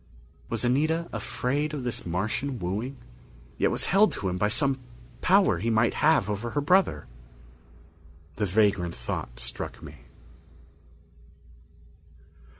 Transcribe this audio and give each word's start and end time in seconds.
Was 0.49 0.65
Anita 0.65 1.07
afraid 1.13 1.75
of 1.75 1.83
this 1.83 2.07
Martian's 2.07 2.59
wooing? 2.59 2.97
Yet 3.59 3.69
was 3.69 3.85
held 3.85 4.11
to 4.13 4.29
him 4.29 4.39
by 4.39 4.47
some 4.47 4.79
power 5.21 5.59
he 5.59 5.69
might 5.69 5.93
have 5.93 6.27
over 6.27 6.49
her 6.57 6.59
brother? 6.59 7.05
The 8.37 8.47
vagrant 8.47 8.95
thought 8.95 9.39
struck 9.39 9.83
me. 9.83 9.97